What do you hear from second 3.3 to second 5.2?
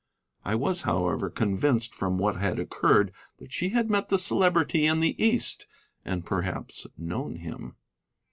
that she had met the Celebrity in the